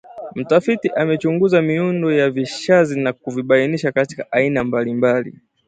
[0.35, 5.35] Mtafiti amechunguza miundo ya vishazi na kuvibainisha katika aina mbalimbali